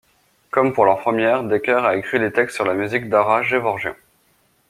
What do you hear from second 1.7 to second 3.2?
a écrit les textes sur la musique